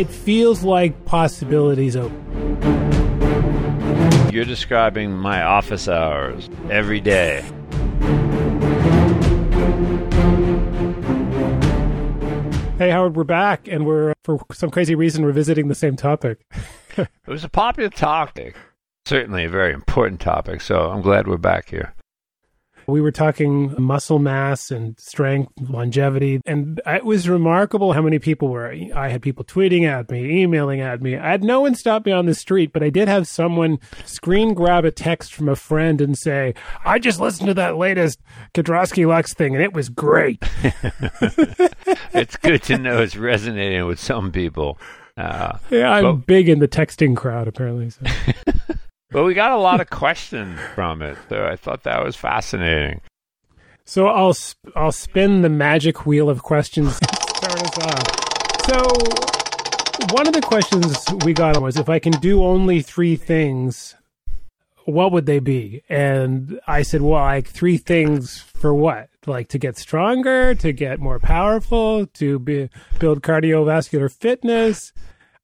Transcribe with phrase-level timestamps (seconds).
[0.00, 2.16] it feels like possibilities open.
[4.32, 7.42] You're describing my office hours every day.
[12.78, 15.96] Hey, Howard, we're back, and we're, uh, for some crazy reason, we're visiting the same
[15.96, 16.46] topic.
[16.96, 18.56] it was a popular topic,
[19.04, 21.92] certainly a very important topic, so I'm glad we're back here.
[22.90, 28.48] We were talking muscle mass and strength, longevity, and it was remarkable how many people
[28.48, 28.74] were.
[28.94, 31.16] I had people tweeting at me, emailing at me.
[31.16, 34.54] I had no one stop me on the street, but I did have someone screen
[34.54, 38.20] grab a text from a friend and say, I just listened to that latest
[38.54, 40.42] Kedrosky Luks thing and it was great.
[42.12, 44.78] it's good to know it's resonating with some people.
[45.16, 47.90] Uh, yeah, I'm but- big in the texting crowd, apparently.
[47.90, 48.00] So.
[49.10, 53.00] But we got a lot of questions from it, so I thought that was fascinating.
[53.84, 57.00] So I'll sp- I'll spin the magic wheel of questions.
[57.00, 57.06] To
[57.36, 58.20] start us off.
[58.66, 63.96] So one of the questions we got was if I can do only three things,
[64.84, 65.82] what would they be?
[65.88, 69.08] And I said, well, like three things for what?
[69.26, 74.92] Like to get stronger, to get more powerful, to be, build cardiovascular fitness,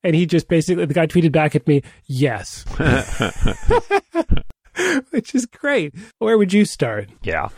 [0.02, 2.64] and he just basically, the guy tweeted back at me, yes.
[5.10, 5.94] Which is great.
[6.18, 7.08] Where would you start?
[7.22, 7.48] Yeah.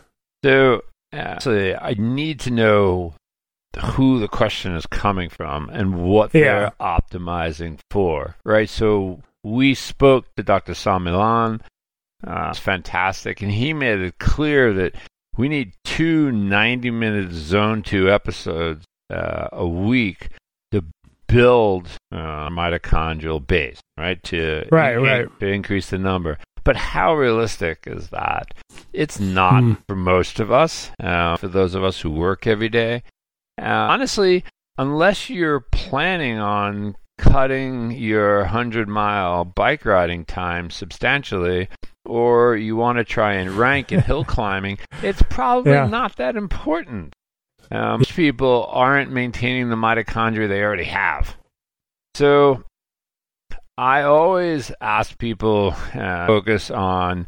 [0.44, 3.14] So, actually, I need to know
[3.82, 6.40] who the question is coming from and what yeah.
[6.40, 8.68] they're optimizing for, right?
[8.68, 10.74] So, we spoke to Dr.
[10.74, 11.60] San Millán.
[12.26, 13.42] Uh, it's fantastic.
[13.42, 14.94] And he made it clear that
[15.36, 20.30] we need two 90 minute zone two episodes uh, a week
[21.28, 24.22] build uh, mitochondrial base, right?
[24.24, 25.40] To right, in- right.
[25.40, 26.38] to increase the number.
[26.64, 28.52] But how realistic is that?
[28.92, 29.78] It's not mm.
[29.88, 30.90] for most of us.
[31.02, 33.04] Uh, for those of us who work every day,
[33.58, 34.44] uh, honestly,
[34.76, 41.68] unless you're planning on cutting your 100 mile bike riding time substantially,
[42.04, 45.86] or you want to try and rank in hill climbing, it's probably yeah.
[45.86, 47.14] not that important.
[47.70, 51.36] Um, most people aren't maintaining the mitochondria they already have.
[52.14, 52.64] So
[53.76, 57.26] I always ask people uh, focus on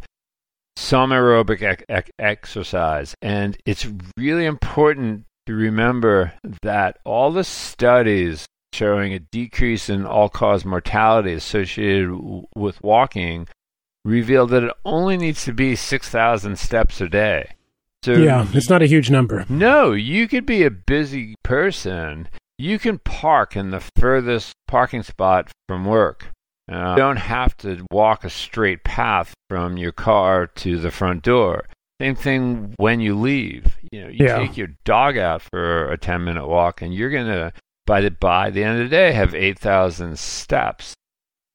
[0.77, 3.87] some aerobic ec- ec- exercise, and it's
[4.17, 12.09] really important to remember that all the studies showing a decrease in all-cause mortality associated
[12.09, 13.47] w- with walking
[14.05, 17.53] reveal that it only needs to be 6,000 steps a day.
[18.03, 19.45] So yeah, it's not a huge number.
[19.49, 22.29] No, you could be a busy person.
[22.59, 26.29] You can park in the furthest parking spot from work.
[26.71, 31.23] Uh, you don't have to walk a straight path from your car to the front
[31.23, 31.67] door.
[32.01, 33.77] Same thing when you leave.
[33.93, 34.39] You know, you yeah.
[34.39, 37.53] take your dog out for a 10 minute walk and you're going to
[37.87, 40.95] by the by the end of the day have 8,000 steps.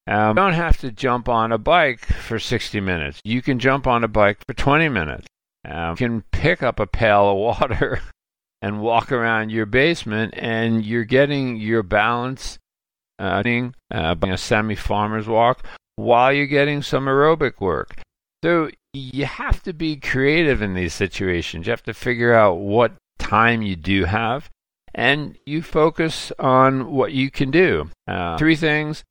[0.08, 3.20] Um, you don't have to jump on a bike for 60 minutes.
[3.24, 5.26] You can jump on a bike for 20 minutes.
[5.68, 8.02] Um, you can pick up a pail of water
[8.62, 12.58] and walk around your basement, and you're getting your balance,
[13.20, 13.44] uh,
[13.92, 15.66] uh, a semi farmer's walk,
[15.96, 17.96] while you're getting some aerobic work.
[18.44, 21.68] So you have to be creative in these situations.
[21.68, 24.50] You have to figure out what time you do have,
[24.94, 27.90] and you focus on what you can do.
[28.08, 29.04] Uh, three things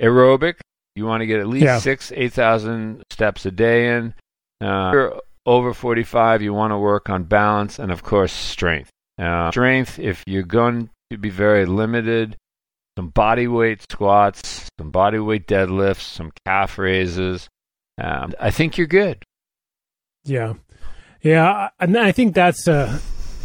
[0.00, 0.56] aerobic,
[0.96, 1.78] you want to get at least yeah.
[1.78, 4.14] six, 8,000 steps a day in.
[4.60, 8.90] Uh, over 45, you want to work on balance and, of course, strength.
[9.18, 12.36] Uh, strength, if you're going to be very limited,
[12.96, 17.48] some body weight squats, some body weight deadlifts, some calf raises.
[18.00, 19.24] Um, I think you're good.
[20.24, 20.54] Yeah,
[21.22, 23.00] yeah, and I think that's a,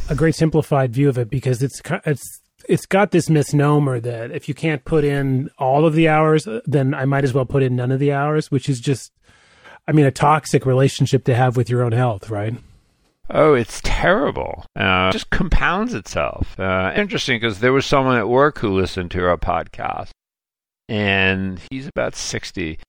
[0.10, 4.48] a great simplified view of it because it's it's it's got this misnomer that if
[4.48, 7.76] you can't put in all of the hours, then I might as well put in
[7.76, 9.12] none of the hours, which is just
[9.88, 12.56] I mean, a toxic relationship to have with your own health, right?
[13.30, 14.66] Oh, it's terrible.
[14.78, 16.58] Uh, it just compounds itself.
[16.60, 20.10] Uh, interesting because there was someone at work who listened to our podcast,
[20.88, 22.80] and he's about 60.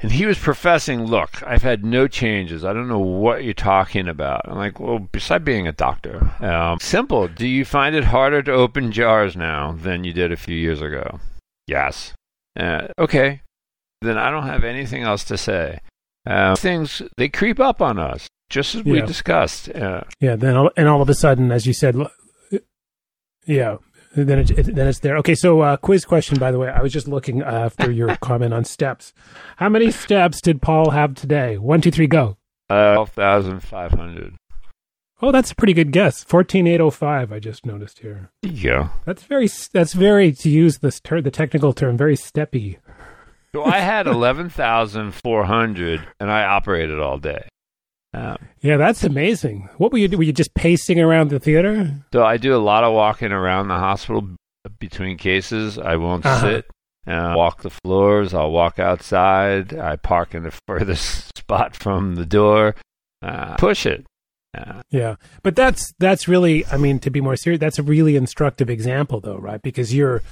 [0.00, 2.64] And he was professing, Look, I've had no changes.
[2.64, 4.42] I don't know what you're talking about.
[4.44, 7.26] I'm like, Well, besides being a doctor, um, simple.
[7.26, 10.80] Do you find it harder to open jars now than you did a few years
[10.80, 11.18] ago?
[11.66, 12.12] Yes.
[12.58, 13.40] Uh, okay.
[14.02, 15.80] Then I don't have anything else to say.
[16.28, 19.70] Uh, things they creep up on us, just as we discussed.
[19.70, 20.36] Uh, yeah.
[20.36, 21.96] Then all, and all of a sudden, as you said,
[23.46, 23.76] yeah.
[24.14, 25.16] Then it, it, then it's there.
[25.18, 26.38] Okay, so uh, quiz question.
[26.38, 29.12] By the way, I was just looking after your comment on steps.
[29.56, 31.56] How many steps did Paul have today?
[31.56, 32.36] One, two, three, go.
[32.68, 34.34] Uh, twelve thousand five hundred.
[35.20, 36.24] Oh, that's a pretty good guess.
[36.24, 37.32] Fourteen eight oh five.
[37.32, 38.30] I just noticed here.
[38.42, 38.88] Yeah.
[39.04, 39.48] That's very.
[39.72, 41.96] That's very to use this ter- the technical term.
[41.96, 42.78] Very steppy.
[43.54, 47.48] So I had eleven thousand four hundred, and I operated all day.
[48.14, 49.68] Um, Yeah, that's amazing.
[49.78, 50.16] What were you?
[50.16, 51.90] Were you just pacing around the theater?
[52.12, 54.28] so I do a lot of walking around the hospital
[54.78, 55.78] between cases.
[55.78, 56.40] I won't Uh-huh.
[56.40, 56.66] sit.
[57.06, 58.34] Uh, walk the floors.
[58.34, 59.72] I'll walk outside.
[59.72, 62.74] I park in the furthest spot from the door.
[63.22, 64.04] Uh, push it.
[64.56, 66.66] Uh, Yeah, but that's that's really.
[66.66, 69.60] I mean, to be more serious, that's a really instructive example, though, right?
[69.62, 70.22] Because you're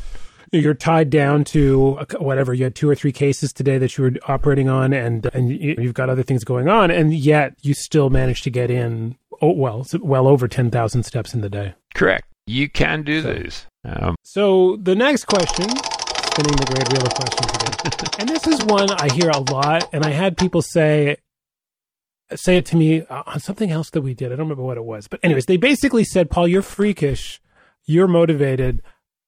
[0.53, 4.13] you're tied down to whatever you had two or three cases today that you were
[4.29, 8.11] operating on, and and you- you've got other things going on, and yet you still
[8.11, 9.17] managed to get in.
[9.43, 11.75] Oh well, well over ten thousand steps in the day.
[11.95, 12.27] correct.
[12.47, 13.67] You can do So- these.
[13.85, 18.65] Um, So the next question, spinning the great wheel of questions again, and this is
[18.65, 21.17] one I hear a lot, and I had people say
[22.35, 24.27] say it to me on something else that we did.
[24.27, 27.41] I don't remember what it was, but anyways, they basically said, "Paul, you're freakish,
[27.87, 28.83] you're motivated,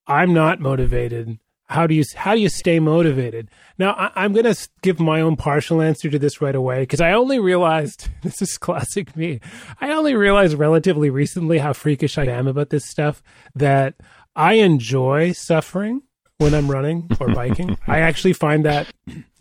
[0.08, 1.38] I'm not motivated."
[1.70, 3.50] How do you how do you stay motivated?
[3.78, 7.02] Now I, I'm going to give my own partial answer to this right away because
[7.02, 9.40] I only realized this is classic me.
[9.78, 13.22] I only realized relatively recently how freakish I am about this stuff
[13.54, 13.96] that
[14.34, 16.02] I enjoy suffering
[16.38, 17.76] when I'm running or biking.
[17.86, 18.90] I actually find that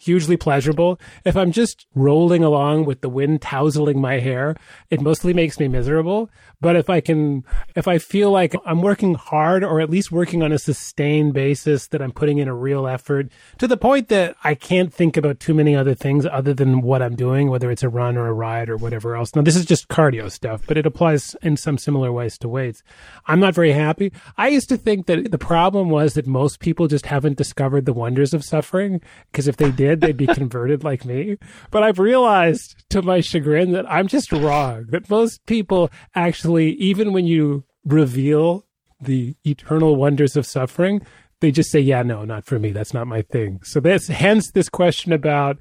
[0.07, 0.99] hugely pleasurable.
[1.23, 4.55] If I'm just rolling along with the wind tousling my hair,
[4.89, 6.31] it mostly makes me miserable.
[6.59, 7.43] But if I can,
[7.75, 11.87] if I feel like I'm working hard or at least working on a sustained basis,
[11.87, 15.39] that I'm putting in a real effort to the point that I can't think about
[15.39, 18.33] too many other things other than what I'm doing, whether it's a run or a
[18.33, 19.35] ride or whatever else.
[19.35, 22.81] Now, this is just cardio stuff, but it applies in some similar ways to weights.
[23.27, 24.11] I'm not very happy.
[24.37, 27.93] I used to think that the problem was that most people just haven't discovered the
[27.93, 29.01] wonders of suffering
[29.31, 31.37] because if they did, they'd be converted like me.
[31.71, 37.13] But I've realized to my chagrin that I'm just wrong, that most people actually, even
[37.13, 38.65] when you reveal
[38.99, 41.01] the eternal wonders of suffering,
[41.39, 42.71] they just say, yeah, no, not for me.
[42.71, 43.59] That's not my thing.
[43.63, 45.57] So that's hence this question about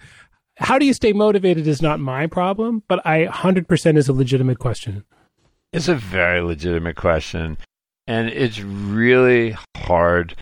[0.57, 4.59] how do you stay motivated is not my problem, but I 100% is a legitimate
[4.59, 5.05] question.
[5.73, 7.59] It's a very legitimate question,
[8.07, 10.35] and it's really hard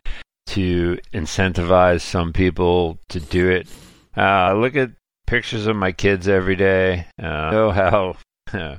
[0.47, 3.67] to incentivize some people to do it.
[4.17, 4.91] Uh, I look at
[5.27, 7.07] pictures of my kids every day.
[7.23, 8.17] Uh, I know how
[8.53, 8.77] uh,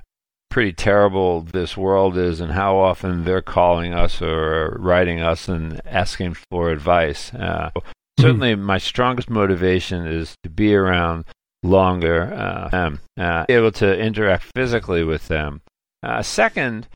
[0.49, 5.81] pretty terrible this world is, and how often they're calling us or writing us and
[5.85, 7.33] asking for advice.
[7.33, 7.71] Uh,
[8.19, 11.25] certainly, my strongest motivation is to be around
[11.63, 15.61] longer, uh, them, uh, able to interact physically with them.
[16.01, 16.87] Uh, second,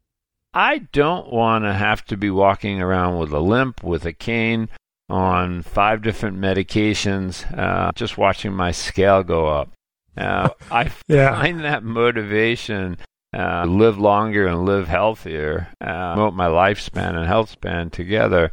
[0.53, 4.69] I don't want to have to be walking around with a limp, with a cane,
[5.09, 9.71] on five different medications, uh, just watching my scale go up.
[10.17, 11.39] Uh, I Yeah.
[11.41, 12.97] find that motivation
[13.33, 18.51] uh, to live longer and live healthier, uh, promote my lifespan and health span together,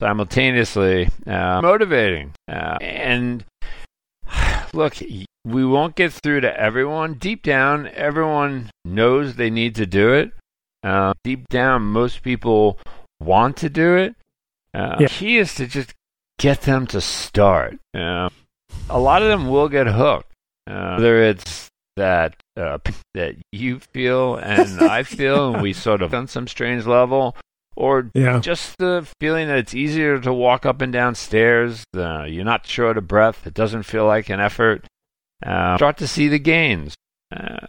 [0.00, 2.32] simultaneously uh, motivating.
[2.48, 3.44] Uh, and
[4.74, 4.94] look,
[5.44, 7.14] we won't get through to everyone.
[7.14, 10.32] Deep down, everyone knows they need to do it.
[10.84, 12.78] Uh, deep down, most people
[13.20, 14.14] want to do it.
[14.74, 15.08] Uh, Yeah.
[15.08, 15.94] Key is to just
[16.38, 17.78] get them to start.
[17.94, 18.28] Uh,
[18.88, 20.32] a lot of them will get hooked.
[20.70, 22.78] Uh, whether it's that uh,
[23.14, 27.36] that you feel and I feel, and we sort of on some strange level,
[27.76, 28.38] or Yeah.
[28.38, 31.84] just the feeling that it's easier to walk up and down stairs.
[31.96, 33.46] Uh, you're not short of breath.
[33.46, 34.86] It doesn't feel like an effort.
[35.44, 36.94] Uh, start to see the gains.
[37.34, 37.66] Uh,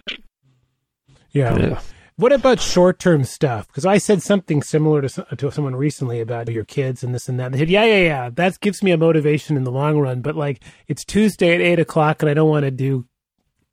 [1.31, 1.79] Yeah.
[2.15, 3.67] What about short term stuff?
[3.67, 7.39] Because I said something similar to, to someone recently about your kids and this and
[7.39, 7.51] that.
[7.51, 10.21] They said, yeah, yeah, yeah, that gives me a motivation in the long run.
[10.21, 13.07] But like, it's Tuesday at eight o'clock and I don't want to do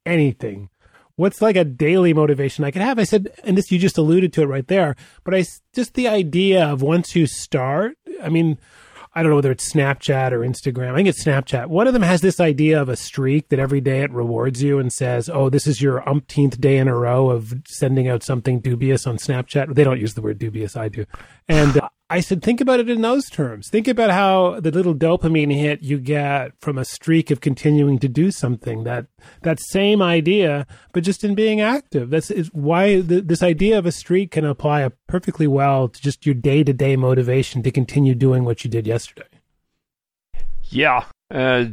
[0.07, 0.71] anything.
[1.17, 2.99] What's like a daily motivation I could have?
[2.99, 5.45] I said, and this, you just alluded to it right there, but I
[5.75, 8.57] just the idea of once you start, I mean,
[9.12, 10.93] I don't know whether it's Snapchat or Instagram.
[10.93, 11.67] I think it's Snapchat.
[11.67, 14.79] One of them has this idea of a streak that every day it rewards you
[14.79, 18.61] and says, "Oh, this is your umpteenth day in a row of sending out something
[18.61, 20.76] dubious on Snapchat." They don't use the word dubious.
[20.76, 21.07] I do.
[21.49, 23.69] And uh, I said, think about it in those terms.
[23.71, 28.09] Think about how the little dopamine hit you get from a streak of continuing to
[28.09, 28.83] do something.
[28.83, 29.07] That
[29.43, 32.11] that same idea, but just in being active.
[32.11, 36.26] That's is why th this idea of a streak can apply perfectly well to just
[36.26, 39.29] your day to day motivation to continue doing what you did yesterday.
[40.64, 41.05] Yeah.
[41.31, 41.67] Uh,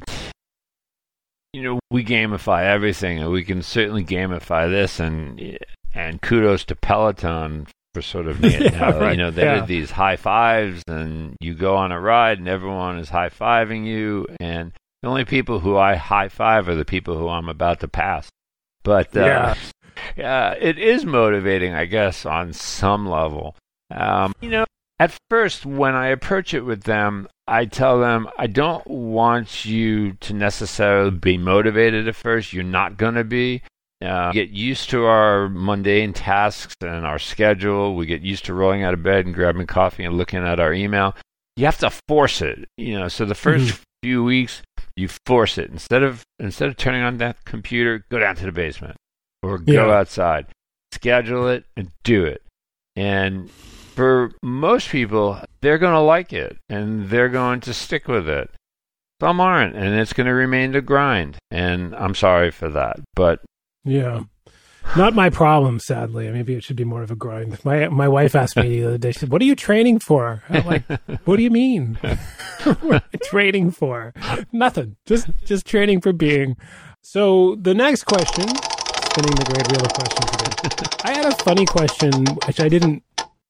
[1.51, 4.99] you know, we gamify everything, and we can certainly gamify this.
[4.99, 5.57] And
[5.95, 7.65] and kudos to Peloton
[7.97, 8.39] for sort of.
[8.43, 9.11] Yeah, right.
[9.11, 9.55] You know, they Yeah.
[9.55, 13.85] did these high fives, and you go on a ride, and everyone is high fiving
[13.85, 14.27] you.
[14.39, 17.87] And the only people who I high five are the people who I'm about to
[17.87, 18.29] pass.
[18.83, 19.55] But uh,
[20.17, 20.51] Yeah.
[20.51, 23.55] it is motivating, I guess, on some level.
[23.89, 24.65] Um, you know,
[24.99, 30.13] at first, when I approach it with them, I tell them, I don't want you
[30.13, 32.53] to necessarily be motivated at first.
[32.53, 33.61] You're not going to be.
[34.03, 37.95] Uh, get used to our mundane tasks and our schedule.
[37.95, 40.71] We get used to rolling out of bed and grabbing coffee and looking at our
[40.71, 41.15] email.
[41.55, 43.07] You have to force it, you know.
[43.07, 43.83] So the 1st mm-hmm.
[44.03, 44.61] few weeks,
[44.95, 48.51] you force it instead of instead of turning on that computer, go down to the
[48.51, 48.95] basement
[49.41, 49.97] or go yeah.
[49.97, 50.45] outside,
[50.93, 52.43] schedule it and do it.
[52.95, 58.29] And for most people, they're going to like it and they're going to stick with
[58.29, 58.51] it.
[59.19, 61.37] Some aren't, and it's going to remain a grind.
[61.49, 63.41] And I'm sorry for that, but
[63.87, 64.23] yeah.
[64.95, 66.29] Not my problem, sadly.
[66.31, 67.63] Maybe it should be more of a grind.
[67.65, 69.11] My my wife asked me the other day.
[69.11, 70.83] She said, "What are you training for?" I'm like,
[71.25, 71.99] "What do you mean?
[73.23, 74.13] training for?
[74.51, 74.95] Nothing.
[75.05, 76.55] Just just training for being."
[77.01, 80.89] So the next question, spinning the great wheel of questions again.
[81.03, 83.03] I had a funny question which I didn't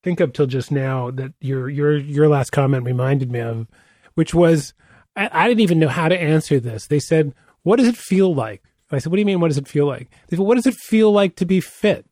[0.03, 3.67] think of till just now that your your your last comment reminded me of,
[4.15, 4.73] which was
[5.15, 6.87] I, I didn't even know how to answer this.
[6.87, 9.39] They said, "What does it feel like?" I said, "What do you mean?
[9.39, 12.05] What does it feel like?" They said, "What does it feel like to be fit?"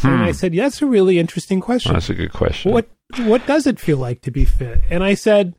[0.00, 0.08] Hmm.
[0.08, 1.92] And I said, yeah, "That's a really interesting question.
[1.92, 2.72] That's a good question.
[2.72, 5.54] What What does it feel like to be fit?" And I said,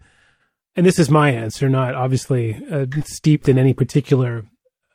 [0.75, 4.45] and this is my answer, not obviously uh, steeped in any particular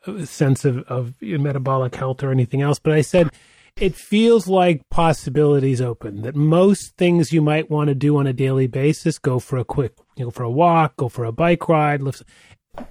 [0.06, 3.30] uh, sense of of metabolic health or anything else, but I said.
[3.80, 6.20] It feels like possibilities open.
[6.20, 9.64] That most things you might want to do on a daily basis, go for a
[9.64, 12.22] quick, you know, for a walk, go for a bike ride, lift,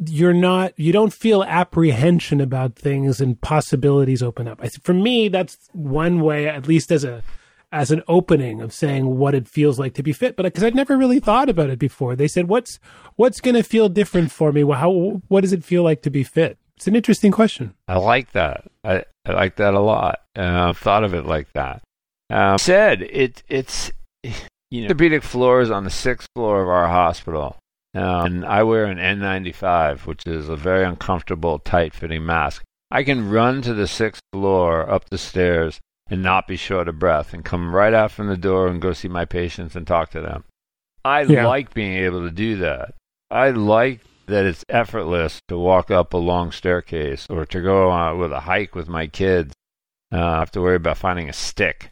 [0.05, 4.61] you're not you don't feel apprehension about things and possibilities open up.
[4.83, 7.23] For me, that's one way, at least as a
[7.71, 10.35] as an opening of saying what it feels like to be fit.
[10.35, 12.79] But because I'd never really thought about it before, they said, "What's
[13.15, 14.61] what's going to feel different for me?
[14.61, 17.75] How what does it feel like to be fit?" It's an interesting question.
[17.87, 18.65] I like that.
[18.83, 20.19] I, I like that a lot.
[20.35, 21.81] Uh, I've thought of it like that.
[22.29, 23.91] Um, said it it's
[24.23, 27.57] you know orthopedic floors on the sixth floor of our hospital
[27.93, 32.63] and I wear an N95, which is a very uncomfortable, tight fitting mask.
[32.89, 35.79] I can run to the sixth floor up the stairs
[36.09, 38.91] and not be short of breath and come right out from the door and go
[38.91, 40.43] see my patients and talk to them.
[41.03, 41.47] I yeah.
[41.47, 42.95] like being able to do that.
[43.29, 48.19] I like that it's effortless to walk up a long staircase or to go on
[48.19, 49.53] with a hike with my kids.
[50.13, 51.91] Uh, I have to worry about finding a stick,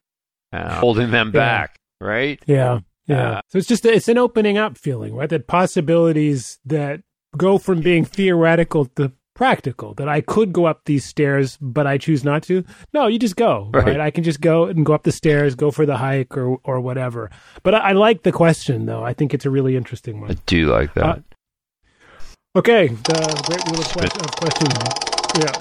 [0.51, 1.39] uh, holding them yeah.
[1.39, 2.41] back, right?
[2.45, 2.79] Yeah.
[3.09, 3.31] Yeah.
[3.31, 5.29] Uh, so it's just it's an opening up feeling, right?
[5.29, 7.01] That possibilities that
[7.35, 9.95] go from being theoretical to practical.
[9.95, 12.63] That I could go up these stairs, but I choose not to.
[12.93, 13.71] No, you just go.
[13.73, 13.87] Right.
[13.87, 13.99] right?
[13.99, 16.79] I can just go and go up the stairs, go for the hike or or
[16.79, 17.31] whatever.
[17.63, 19.03] But I, I like the question though.
[19.03, 20.31] I think it's a really interesting one.
[20.31, 21.03] I do like that.
[21.03, 25.08] Uh, okay, the great wheel of, of questions.
[25.37, 25.51] Yeah.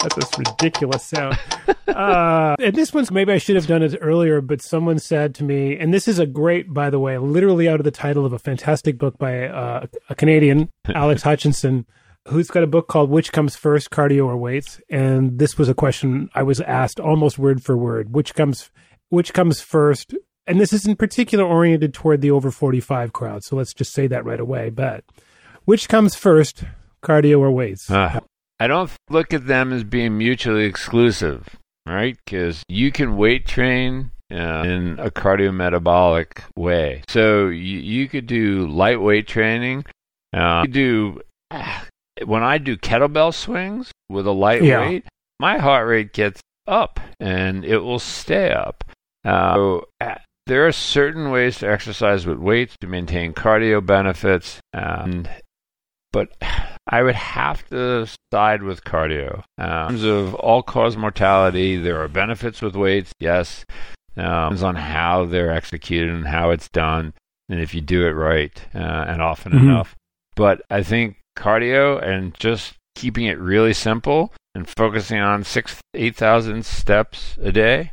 [0.00, 1.38] That's this ridiculous sound.
[1.88, 5.44] Uh, and this one's maybe I should have done it earlier, but someone said to
[5.44, 8.32] me, and this is a great, by the way, literally out of the title of
[8.32, 11.86] a fantastic book by uh, a Canadian, Alex Hutchinson,
[12.28, 14.80] who's got a book called Which Comes First, Cardio or Weights?
[14.90, 18.14] And this was a question I was asked almost word for word.
[18.14, 18.70] Which comes,
[19.08, 20.14] which comes first?
[20.46, 23.42] And this is in particular oriented toward the over 45 crowd.
[23.42, 24.70] So let's just say that right away.
[24.70, 25.04] But
[25.64, 26.64] which comes first,
[27.02, 27.90] cardio or weights?
[27.90, 28.20] Uh,
[28.58, 32.16] I don't look at them as being mutually exclusive, right?
[32.24, 37.02] Because you can weight train uh, in a cardiometabolic way.
[37.08, 39.84] So you, you could do lightweight training.
[40.32, 41.20] Uh, you do
[42.24, 44.80] when I do kettlebell swings with a light yeah.
[44.80, 45.04] weight,
[45.38, 48.84] my heart rate gets up and it will stay up.
[49.24, 50.14] Uh, so, uh,
[50.46, 55.28] there are certain ways to exercise with weights to maintain cardio benefits, and
[56.12, 56.28] but
[56.88, 59.42] I would have to side with cardio.
[59.60, 63.64] Uh, in terms of all cause mortality, there are benefits with weights, yes.
[64.16, 67.12] Uh, depends on how they're executed and how it's done,
[67.48, 69.68] and if you do it right uh, and often mm-hmm.
[69.68, 69.94] enough.
[70.36, 76.16] But I think cardio and just keeping it really simple and focusing on six, eight
[76.16, 77.92] thousand steps a day.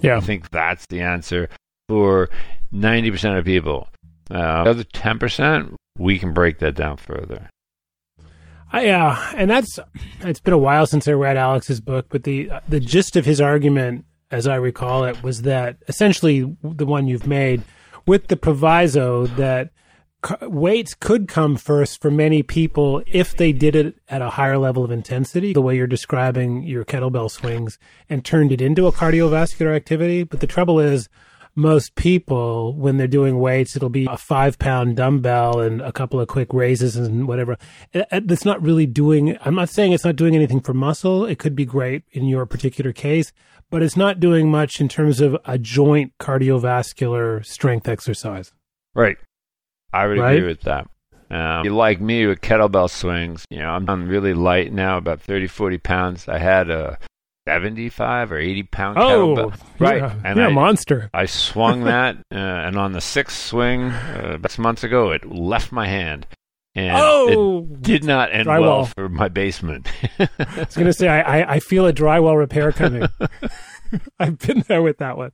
[0.00, 1.48] Yeah, I think that's the answer
[1.88, 2.30] for
[2.72, 3.88] ninety percent of people.
[4.30, 7.50] Uh, the other ten percent, we can break that down further.
[8.82, 9.78] Yeah, and that's
[10.20, 13.24] it's been a while since I read Alex's book, but the uh, the gist of
[13.24, 17.62] his argument, as I recall it, was that essentially the one you've made,
[18.06, 19.70] with the proviso that
[20.42, 24.84] weights could come first for many people if they did it at a higher level
[24.84, 27.78] of intensity, the way you're describing your kettlebell swings,
[28.08, 30.22] and turned it into a cardiovascular activity.
[30.22, 31.08] But the trouble is,
[31.56, 36.20] most people, when they're doing weights, it'll be a five pound dumbbell and a couple
[36.20, 37.56] of quick raises and whatever.
[37.92, 41.24] It's not really doing, I'm not saying it's not doing anything for muscle.
[41.24, 43.32] It could be great in your particular case,
[43.70, 48.52] but it's not doing much in terms of a joint cardiovascular strength exercise.
[48.94, 49.16] Right.
[49.92, 50.36] I would right?
[50.36, 50.88] agree with that.
[51.30, 55.46] Um, you like me with kettlebell swings, you know, I'm really light now, about 30,
[55.46, 56.28] 40 pounds.
[56.28, 56.98] I had a
[57.46, 59.60] 75 or 80 pound oh, kettlebell.
[59.78, 59.98] Right.
[59.98, 61.10] Yeah, and you're I, a monster.
[61.12, 65.72] I swung that, uh, and on the sixth swing, uh, six months ago, it left
[65.72, 66.26] my hand.
[66.76, 68.60] And oh, it did not end drywall.
[68.60, 69.88] well for my basement.
[70.18, 73.06] I was going to say, I, I feel a drywall repair coming.
[74.18, 75.30] I've been there with that one.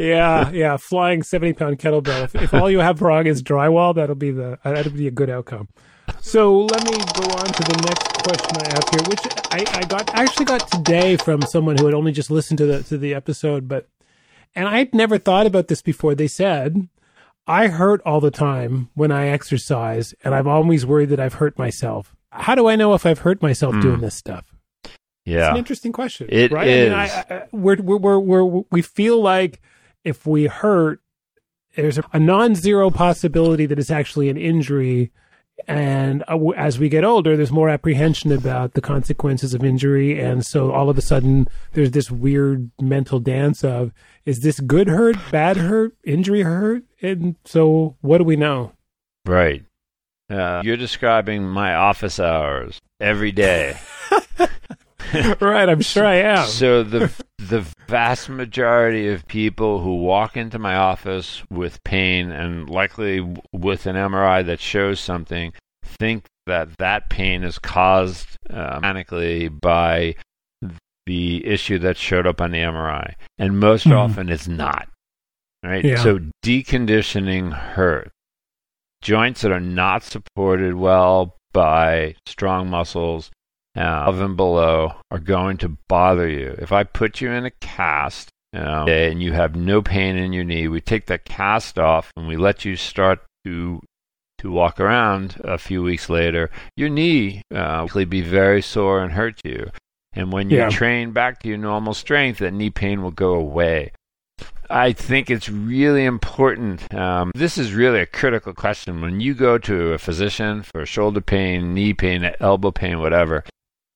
[0.00, 0.76] Yeah, yeah.
[0.78, 2.24] Flying seventy pound kettlebell.
[2.24, 5.30] If, if, all you have wrong is drywall, that'll be the that'll be a good
[5.30, 5.68] outcome.
[6.22, 9.84] So let me go on to the next question I have here, which I, I
[9.84, 13.14] got actually got today from someone who had only just listened to the to the
[13.14, 13.88] episode, but
[14.54, 16.14] and I'd never thought about this before.
[16.14, 16.88] They said
[17.46, 21.58] I hurt all the time when I exercise, and I'm always worried that I've hurt
[21.58, 22.14] myself.
[22.30, 23.82] How do I know if I've hurt myself mm.
[23.82, 24.54] doing this stuff?
[25.24, 26.28] Yeah, it's an interesting question.
[26.30, 26.68] It right?
[26.68, 26.92] is.
[26.92, 29.60] I mean, I, I, we're, we're, we're, we're, we feel like
[30.04, 31.00] if we hurt,
[31.76, 35.10] there's a, a non-zero possibility that it's actually an injury
[35.66, 36.24] and
[36.56, 40.20] as we get older there's more apprehension about the consequences of injury.
[40.20, 43.92] And so all of a sudden there's this weird mental dance of
[44.24, 46.84] is this good hurt bad hurt injury hurt?
[47.02, 48.72] And so what do we know?
[49.24, 49.64] Right.
[50.28, 53.76] Uh, you're describing my office hours every day
[55.40, 60.58] right i'm sure i am so the the vast majority of people who walk into
[60.58, 63.20] my office with pain and likely
[63.52, 65.52] with an MRI that shows something
[65.82, 70.14] think that that pain is caused uh, mechanically by
[71.06, 73.96] the issue that showed up on the MRI, and most mm-hmm.
[73.96, 74.88] often it's not.
[75.62, 75.84] Right.
[75.84, 76.02] Yeah.
[76.02, 78.10] So deconditioning hurts.
[79.02, 83.30] Joints that are not supported well by strong muscles
[83.76, 86.56] uh, above and below are going to bother you.
[86.58, 90.32] If I put you in a cast you know, and you have no pain in
[90.32, 93.80] your knee, we take that cast off and we let you start to
[94.38, 99.12] to walk around a few weeks later, your knee uh, will be very sore and
[99.12, 99.70] hurt you.
[100.14, 100.70] And when you yeah.
[100.70, 103.92] train back to your normal strength, that knee pain will go away.
[104.70, 106.92] I think it's really important.
[106.94, 109.00] Um, this is really a critical question.
[109.00, 113.44] When you go to a physician for shoulder pain, knee pain, elbow pain, whatever,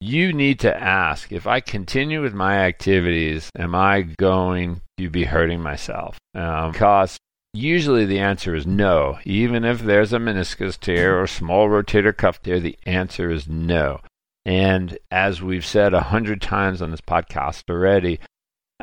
[0.05, 5.25] you need to ask if I continue with my activities, am I going to be
[5.25, 6.19] hurting myself?
[6.35, 7.17] Um, because
[7.55, 9.19] usually the answer is no.
[9.25, 14.01] Even if there's a meniscus tear or small rotator cuff tear, the answer is no.
[14.45, 18.21] And as we've said a hundred times on this podcast already,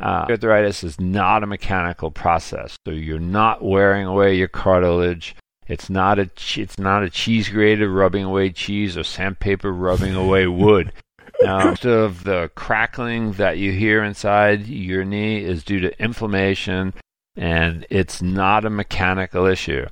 [0.02, 2.76] uh, arthritis is not a mechanical process.
[2.88, 5.36] So you're not wearing away your cartilage.
[5.68, 10.48] It's not a it's not a cheese grater rubbing away cheese or sandpaper rubbing away
[10.48, 10.92] wood.
[11.44, 16.94] most of the crackling that you hear inside your knee is due to inflammation,
[17.36, 19.86] and it's not a mechanical issue.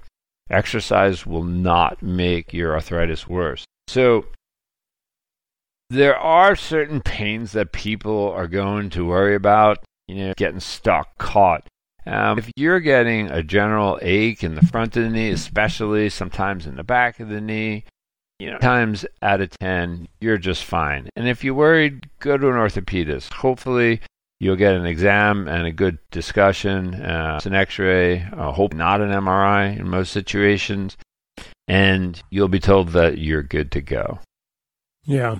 [0.50, 3.66] Exercise will not make your arthritis worse.
[3.88, 4.26] So,
[5.90, 11.18] there are certain pains that people are going to worry about, you know, getting stuck,
[11.18, 11.68] caught.
[12.06, 16.66] Um, if you're getting a general ache in the front of the knee, especially sometimes
[16.66, 17.86] in the back of the knee,
[18.40, 21.10] you know, times out of 10, you're just fine.
[21.16, 23.34] And if you're worried, go to an orthopedist.
[23.34, 24.02] Hopefully,
[24.40, 29.02] you'll get an exam and a good discussion, uh, an x ray, uh, hope not
[29.02, 30.98] an MRI in most situations,
[31.68, 34.20] and you'll be told that you're good to go.
[35.04, 35.40] Yeah.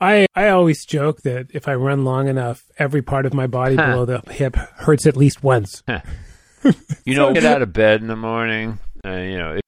[0.00, 3.76] I, I always joke that if I run long enough, every part of my body
[3.76, 5.82] below the hip hurts at least once.
[7.04, 8.78] you know, get out of bed in the morning.
[9.04, 9.60] Uh, you know,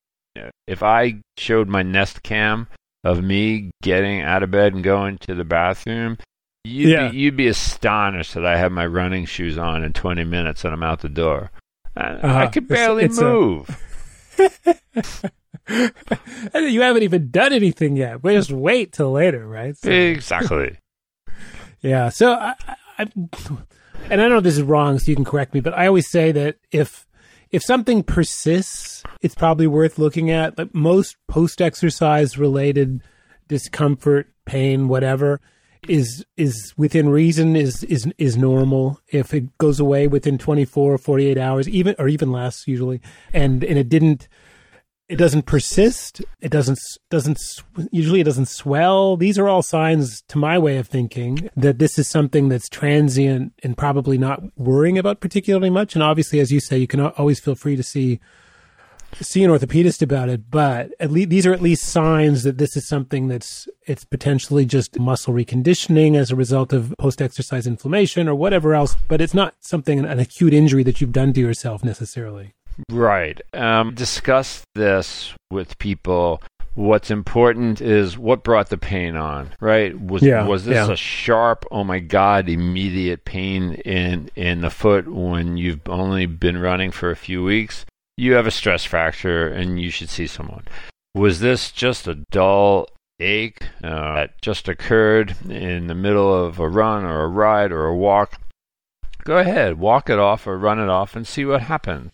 [0.67, 2.69] if I showed my Nest Cam
[3.05, 6.19] of me getting out of bed and going to the bathroom,
[6.65, 7.09] you'd, yeah.
[7.09, 10.75] be, you'd be astonished that I have my running shoes on in 20 minutes and
[10.75, 11.51] I'm out the door.
[11.97, 12.39] I, uh-huh.
[12.39, 13.85] I could barely it's, it's move.
[16.55, 16.61] A...
[16.61, 18.23] you haven't even done anything yet.
[18.23, 19.77] We just wait till later, right?
[19.77, 19.91] So...
[19.91, 20.79] Exactly.
[21.81, 22.09] yeah.
[22.09, 22.55] So I,
[22.99, 23.07] I,
[24.11, 26.33] and I know this is wrong, so you can correct me, but I always say
[26.33, 27.07] that if
[27.51, 30.59] if something persists, it's probably worth looking at.
[30.59, 33.03] Like most post exercise related
[33.49, 35.41] discomfort, pain, whatever
[35.87, 40.99] is is within reason is is is normal if it goes away within 24 or
[40.99, 43.01] 48 hours even or even less usually
[43.33, 44.29] and and it didn't
[45.09, 46.23] it doesn't persist.
[46.41, 47.41] It doesn't doesn't
[47.91, 49.17] usually it doesn't swell.
[49.17, 53.55] These are all signs, to my way of thinking, that this is something that's transient
[53.63, 55.95] and probably not worrying about particularly much.
[55.95, 58.21] And obviously, as you say, you can always feel free to see
[59.23, 60.51] see an orthopedist about it.
[60.51, 64.67] But at least these are at least signs that this is something that's it's potentially
[64.67, 68.95] just muscle reconditioning as a result of post exercise inflammation or whatever else.
[69.09, 72.55] But it's not something an acute injury that you've done to yourself necessarily.
[72.91, 73.41] Right.
[73.53, 76.43] Um, discuss this with people.
[76.75, 79.99] What's important is what brought the pain on, right?
[80.01, 80.93] Was yeah, was this yeah.
[80.93, 86.59] a sharp, oh my god, immediate pain in in the foot when you've only been
[86.59, 87.85] running for a few weeks?
[88.17, 90.67] You have a stress fracture and you should see someone.
[91.17, 92.89] Was this just a dull
[93.19, 97.87] ache uh, that just occurred in the middle of a run or a ride or
[97.87, 98.41] a walk?
[99.25, 102.13] Go ahead, walk it off or run it off and see what happens.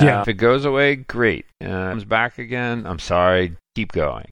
[0.00, 0.18] Yeah.
[0.18, 1.46] Uh, if it goes away, great.
[1.60, 3.56] Uh, comes back again, I'm sorry.
[3.74, 4.28] Keep going.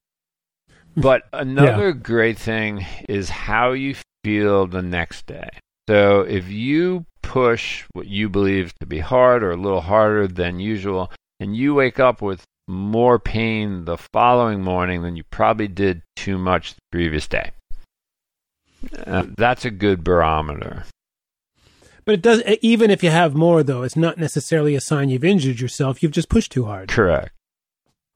[0.97, 1.97] But another yeah.
[2.03, 3.95] great thing is how you
[4.25, 5.49] feel the next day.
[5.89, 10.61] So if you push what you believe to be hard or a little harder than
[10.61, 16.03] usual, and you wake up with more pain the following morning than you probably did
[16.15, 17.51] too much the previous day,
[19.07, 20.85] uh, that's a good barometer.
[22.05, 25.25] But it does even if you have more though, it's not necessarily a sign you've
[25.25, 26.03] injured yourself.
[26.03, 26.89] You've just pushed too hard.
[26.89, 27.31] Correct.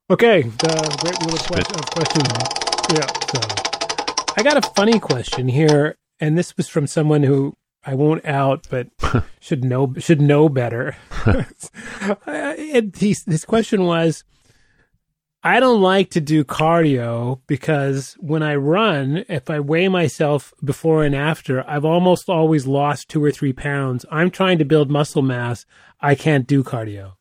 [0.09, 2.27] Okay, the great rule of, question, of questions.
[2.93, 3.07] Yeah.
[3.33, 8.25] So I got a funny question here, and this was from someone who I won't
[8.25, 8.87] out, but
[9.39, 10.95] should know should know better.
[12.27, 14.23] And this question was
[15.47, 21.05] I don't like to do cardio because when I run, if I weigh myself before
[21.05, 24.05] and after, I've almost always lost two or three pounds.
[24.11, 25.65] I'm trying to build muscle mass.
[26.01, 27.13] I can't do cardio.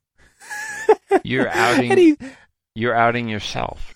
[1.23, 1.97] You're outing.
[1.97, 2.17] he,
[2.75, 3.95] you're outing yourself.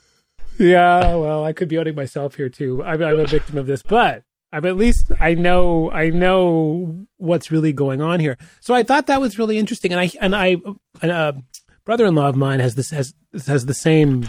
[0.60, 2.84] Yeah, well, I could be outing myself here too.
[2.84, 7.50] I'm, I'm a victim of this, but I'm at least I know I know what's
[7.50, 8.38] really going on here.
[8.60, 10.56] So I thought that was really interesting, and I and I
[11.02, 11.32] and, uh,
[11.90, 13.14] brother-in-law of mine has this has
[13.48, 14.24] has the same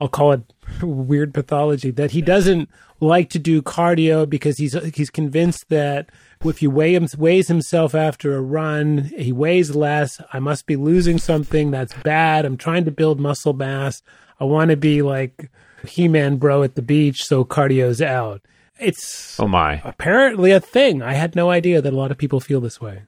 [0.00, 5.08] I'll call it weird pathology that he doesn't like to do cardio because he's he's
[5.08, 6.10] convinced that
[6.44, 10.20] if he weigh him, weighs himself after a run, he weighs less.
[10.32, 12.44] I must be losing something that's bad.
[12.44, 14.02] I'm trying to build muscle mass.
[14.40, 15.52] I want to be like
[15.86, 18.40] He-Man bro at the beach, so cardio's out.
[18.80, 21.02] It's oh my apparently a thing.
[21.02, 23.04] I had no idea that a lot of people feel this way.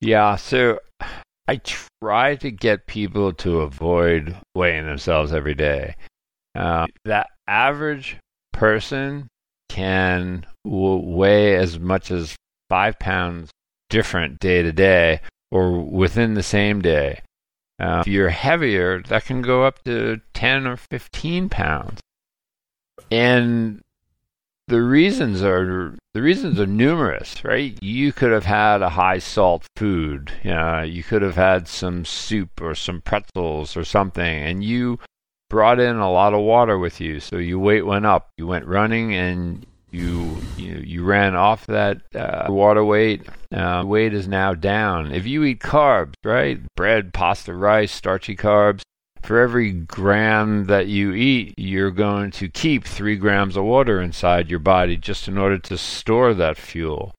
[0.00, 0.78] Yeah, so
[1.50, 5.96] I try to get people to avoid weighing themselves every day.
[6.54, 8.18] Uh, that average
[8.52, 9.26] person
[9.68, 12.36] can weigh as much as
[12.68, 13.50] five pounds
[13.88, 17.20] different day to day or within the same day.
[17.80, 22.00] Uh, if you're heavier, that can go up to 10 or 15 pounds.
[23.10, 23.80] And
[24.70, 27.76] the reasons are the reasons are numerous, right?
[27.82, 30.32] You could have had a high salt food.
[30.42, 34.98] You, know, you could have had some soup or some pretzels or something, and you
[35.50, 38.30] brought in a lot of water with you, so your weight went up.
[38.38, 43.28] You went running and you you, you ran off that uh, water weight.
[43.52, 45.12] Uh, weight is now down.
[45.12, 46.60] If you eat carbs, right?
[46.76, 48.82] Bread, pasta, rice, starchy carbs,
[49.22, 54.50] for every gram that you eat, you're going to keep three grams of water inside
[54.50, 57.12] your body just in order to store that fuel.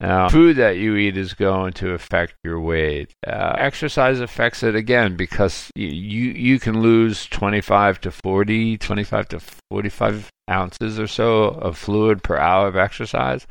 [0.00, 3.12] Now, food that you eat is going to affect your weight.
[3.24, 9.40] Uh, exercise affects it again because you you can lose 25 to 40, 25 to
[9.70, 13.46] 45 ounces or so of fluid per hour of exercise.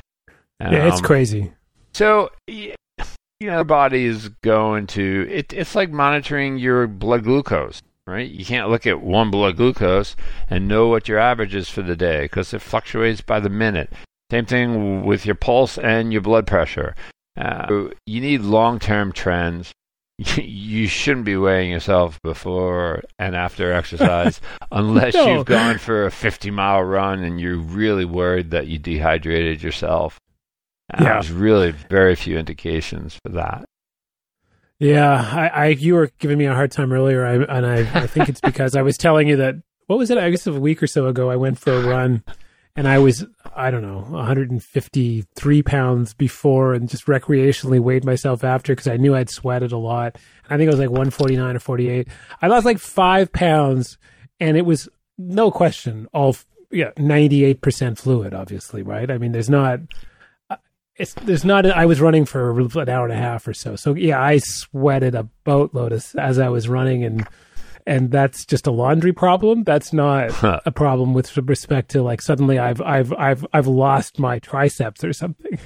[0.60, 1.54] Um, yeah, it's um, crazy.
[1.94, 2.74] So, you
[3.40, 5.28] know, your body is going to.
[5.32, 8.30] It, it's like monitoring your blood glucose right?
[8.30, 10.16] You can't look at one blood glucose
[10.50, 13.92] and know what your average is for the day because it fluctuates by the minute.
[14.30, 16.96] Same thing with your pulse and your blood pressure.
[17.38, 19.72] Uh, you need long term trends.
[20.38, 24.40] you shouldn't be weighing yourself before and after exercise
[24.72, 25.34] unless no.
[25.34, 30.20] you've gone for a 50 mile run and you're really worried that you dehydrated yourself.
[30.94, 31.14] Uh, yeah.
[31.14, 33.66] There's really very few indications for that.
[34.82, 38.08] Yeah, I, I, you were giving me a hard time earlier, I, and I, I
[38.08, 40.18] think it's because I was telling you that what was it?
[40.18, 42.24] I guess a week or so ago, I went for a run,
[42.76, 43.24] and I was
[43.56, 49.14] I don't know 153 pounds before, and just recreationally weighed myself after because I knew
[49.14, 50.18] I'd sweated a lot.
[50.50, 52.08] I think it was like 149 or 48.
[52.42, 54.00] I lost like five pounds,
[54.40, 56.36] and it was no question all
[56.72, 58.34] yeah 98 percent fluid.
[58.34, 59.12] Obviously, right?
[59.12, 59.80] I mean, there's not
[61.02, 61.66] it's there's not.
[61.66, 63.76] I was running for an hour and a half or so.
[63.76, 67.28] So yeah, I sweated a boatload as, as I was running, and
[67.88, 69.64] and that's just a laundry problem.
[69.64, 70.32] That's not
[70.66, 75.14] a problem with respect to like suddenly I've I've I've I've lost my triceps or
[75.14, 75.60] something.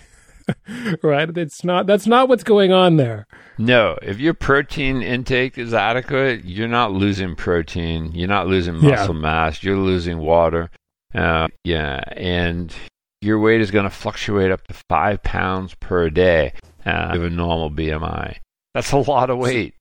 [1.04, 1.38] right?
[1.38, 3.28] It's not that's not what's going on there.
[3.58, 9.16] No, if your protein intake is adequate, you're not losing protein, you're not losing muscle
[9.16, 9.22] yeah.
[9.22, 10.70] mass, you're losing water.
[11.14, 12.76] Uh, yeah, and
[13.26, 16.54] your weight is going to fluctuate up to five pounds per day
[16.86, 18.38] uh, of a normal BMI.
[18.74, 19.74] That's a lot of weight.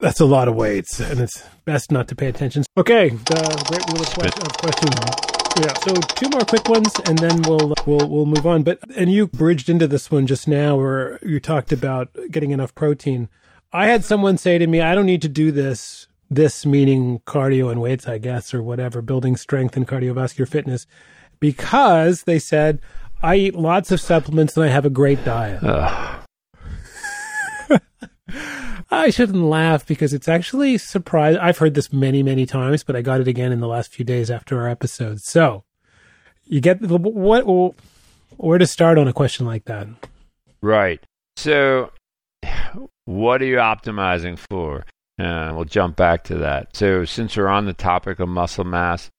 [0.00, 2.64] That's a lot of weights, and it's best not to pay attention.
[2.76, 5.24] Okay, the great wheel of, of questions.
[5.56, 5.72] Yeah.
[5.84, 8.64] So two more quick ones, and then we'll we'll we'll move on.
[8.64, 12.74] But and you bridged into this one just now, where you talked about getting enough
[12.74, 13.28] protein.
[13.72, 17.70] I had someone say to me, "I don't need to do this." This meaning cardio
[17.70, 20.86] and weights, I guess, or whatever, building strength and cardiovascular fitness,
[21.44, 22.80] because they said
[23.22, 25.62] I eat lots of supplements and I have a great diet.
[28.90, 31.42] I shouldn't laugh because it's actually surprising.
[31.42, 34.06] I've heard this many, many times, but I got it again in the last few
[34.06, 35.20] days after our episode.
[35.20, 35.64] So
[36.44, 37.74] you get what,
[38.38, 39.86] where to start on a question like that?
[40.62, 41.04] Right.
[41.36, 41.92] So,
[43.04, 44.86] what are you optimizing for?
[45.18, 46.74] Uh, we'll jump back to that.
[46.74, 49.10] So, since we're on the topic of muscle mass,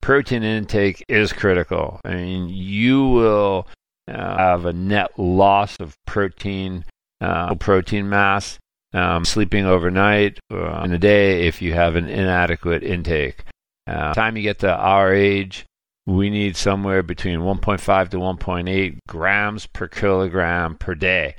[0.00, 2.00] protein intake is critical.
[2.04, 3.66] I mean, you will
[4.08, 6.84] uh, have a net loss of protein,
[7.20, 8.58] uh, protein mass
[8.94, 13.44] um, sleeping overnight uh, in the day if you have an inadequate intake.
[13.86, 15.66] Uh, time you get to our age,
[16.06, 21.34] we need somewhere between 1.5 to 1.8 grams per kilogram per day.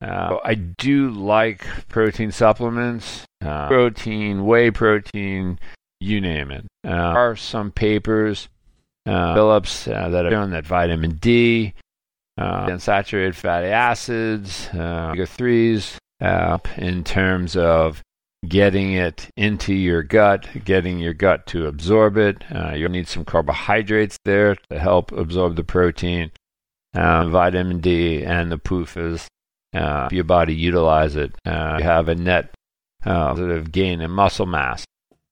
[0.00, 5.60] Uh, I do like protein supplements, uh, protein, whey protein,
[6.02, 6.64] you name it.
[6.84, 8.48] Uh, there are some papers,
[9.06, 11.74] uh, Phillips, uh, that have shown that vitamin D,
[12.38, 18.02] uh, unsaturated fatty acids, omega 3s, uh, in terms of
[18.48, 22.42] getting it into your gut, getting your gut to absorb it.
[22.54, 26.30] Uh, you'll need some carbohydrates there to help absorb the protein,
[26.94, 29.28] uh, vitamin D, and the.
[29.74, 31.34] Uh, your body utilize it.
[31.46, 32.50] Uh, you have a net
[33.06, 34.84] uh, of gain in muscle mass.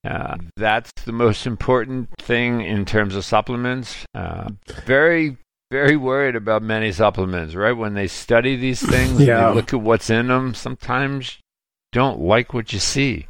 [0.05, 4.07] Uh, that's the most important thing in terms of supplements.
[4.15, 4.49] Uh,
[4.87, 5.37] very
[5.71, 7.73] very worried about many supplements, right?
[7.73, 9.51] When they study these things, yeah.
[9.51, 11.39] look at what's in them, sometimes
[11.93, 13.27] don't like what you see.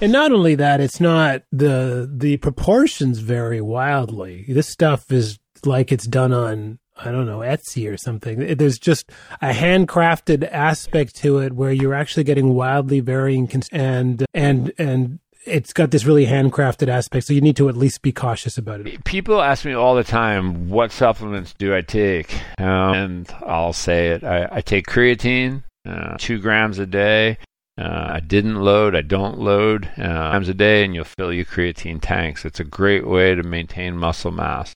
[0.00, 4.46] And not only that, it's not the the proportions vary wildly.
[4.48, 8.56] This stuff is like it's done on I don't know Etsy or something.
[8.56, 9.10] There's just
[9.42, 15.18] a handcrafted aspect to it where you're actually getting wildly varying cons- and and and
[15.46, 18.80] it's got this really handcrafted aspect, so you need to at least be cautious about
[18.80, 19.04] it.
[19.04, 24.08] People ask me all the time, "What supplements do I take?" Um, and I'll say
[24.08, 27.38] it: I, I take creatine, uh, two grams a day.
[27.78, 31.46] Uh, I didn't load, I don't load uh, times a day, and you'll fill your
[31.46, 32.44] creatine tanks.
[32.44, 34.74] It's a great way to maintain muscle mass.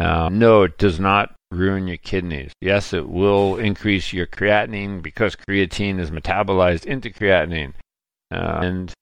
[0.00, 2.52] Uh, no, it does not ruin your kidneys.
[2.60, 7.74] Yes, it will increase your creatinine because creatine is metabolized into creatinine.
[8.32, 8.92] Uh, and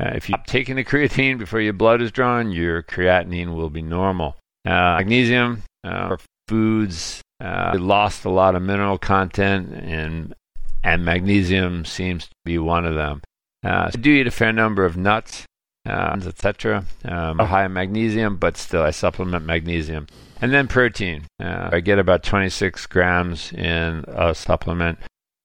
[0.00, 3.70] uh, if you stop taking the creatine before your blood is drawn, your creatinine will
[3.70, 4.36] be normal.
[4.64, 6.16] Uh, magnesium uh,
[6.48, 10.34] foods uh, lost a lot of mineral content, and
[10.82, 13.20] and magnesium seems to be one of them.
[13.62, 15.44] Uh, so I do eat a fair number of nuts,
[15.86, 16.84] uh, etc.
[17.04, 20.06] Um, high in magnesium, but still I supplement magnesium.
[20.40, 21.24] And then protein.
[21.38, 24.98] I get about 26 grams in a supplement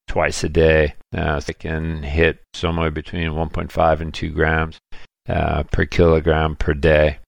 [0.08, 0.96] twice a day.
[1.16, 4.80] Uh, so can hit somewhere between 1.5 and 2 grams
[5.28, 7.20] uh, per kilogram per day.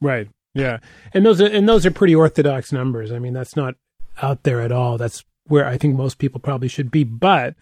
[0.00, 0.28] Right.
[0.54, 0.78] Yeah.
[1.14, 3.12] And those are, and those are pretty orthodox numbers.
[3.12, 3.74] I mean, that's not
[4.20, 4.98] out there at all.
[4.98, 7.04] That's where I think most people probably should be.
[7.04, 7.54] But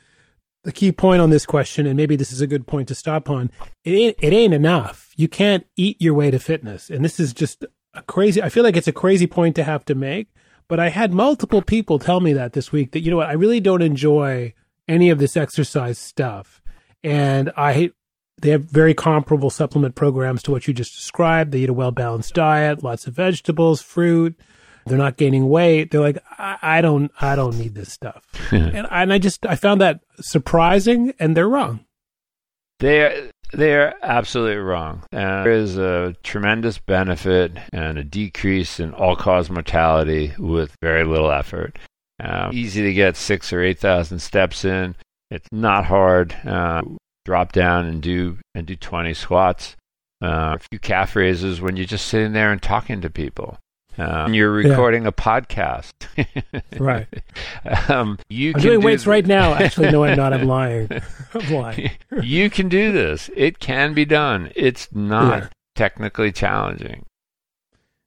[0.64, 3.30] the key point on this question, and maybe this is a good point to stop
[3.30, 3.50] on,
[3.84, 5.12] it ain't, it ain't enough.
[5.16, 6.90] You can't eat your way to fitness.
[6.90, 9.84] And this is just a crazy, I feel like it's a crazy point to have
[9.86, 10.28] to make
[10.70, 13.32] but I had multiple people tell me that this week that, you know what, I
[13.32, 14.54] really don't enjoy
[14.86, 16.62] any of this exercise stuff.
[17.02, 17.90] And I,
[18.40, 21.50] they have very comparable supplement programs to what you just described.
[21.50, 24.38] They eat a well balanced diet, lots of vegetables, fruit.
[24.86, 25.90] They're not gaining weight.
[25.90, 28.24] They're like, I, I don't, I don't need this stuff.
[28.52, 31.84] and, and I just, I found that surprising and they're wrong.
[32.78, 35.02] They they're absolutely wrong.
[35.12, 41.04] And there is a tremendous benefit and a decrease in all cause mortality with very
[41.04, 41.78] little effort.
[42.22, 44.94] Um, easy to get six or eight thousand steps in.
[45.30, 46.34] It's not hard.
[46.44, 46.82] Uh,
[47.24, 49.76] drop down and do and do 20 squats.
[50.22, 53.58] Uh, a few calf raises when you're just sitting there and talking to people.
[54.00, 55.08] Um, you're recording yeah.
[55.08, 55.92] a podcast.
[56.80, 57.06] right.
[57.90, 59.52] Um, you I'm doing do weights th- right now.
[59.52, 60.32] Actually, no, I'm not.
[60.32, 60.88] I'm lying.
[61.34, 61.90] I'm lying.
[62.22, 63.28] you can do this.
[63.36, 64.52] It can be done.
[64.56, 65.48] It's not yeah.
[65.74, 67.04] technically challenging.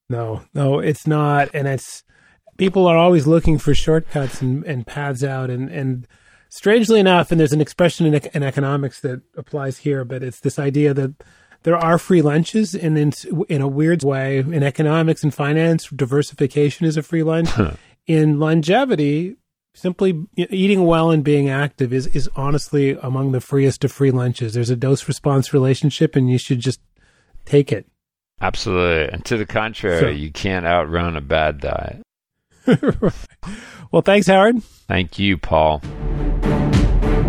[0.09, 1.49] No, no, it's not.
[1.53, 2.03] And it's
[2.57, 5.51] people are always looking for shortcuts and, and paths out.
[5.51, 6.07] And, and
[6.49, 10.57] strangely enough, and there's an expression in, in economics that applies here, but it's this
[10.57, 11.13] idea that
[11.63, 13.13] there are free lunches, and in,
[13.49, 17.49] in a weird way, in economics and finance, diversification is a free lunch.
[18.07, 19.37] in longevity,
[19.73, 24.53] simply eating well and being active is, is honestly among the freest of free lunches.
[24.53, 26.79] There's a dose response relationship, and you should just
[27.45, 27.87] take it.
[28.41, 29.13] Absolutely.
[29.13, 32.01] And to the contrary, so, you can't outrun a bad diet.
[33.91, 34.61] well, thanks, Howard.
[34.63, 35.81] Thank you, Paul.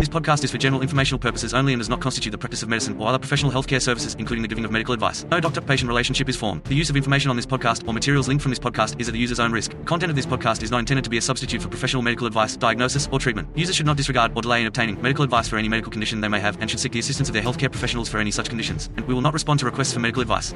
[0.05, 2.69] This podcast is for general informational purposes only and does not constitute the practice of
[2.69, 5.23] medicine or other professional healthcare services, including the giving of medical advice.
[5.31, 6.63] No doctor patient relationship is formed.
[6.65, 9.13] The use of information on this podcast or materials linked from this podcast is at
[9.13, 9.73] the user's own risk.
[9.85, 12.55] Content of this podcast is not intended to be a substitute for professional medical advice,
[12.55, 13.49] diagnosis, or treatment.
[13.55, 16.27] Users should not disregard or delay in obtaining medical advice for any medical condition they
[16.27, 18.91] may have and should seek the assistance of their healthcare professionals for any such conditions.
[18.97, 20.53] And we will not respond to requests for medical advice.